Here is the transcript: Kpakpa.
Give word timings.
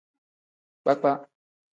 Kpakpa. 0.81 1.11